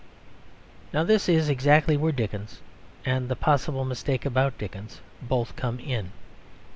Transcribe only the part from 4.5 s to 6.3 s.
Dickens, both come in.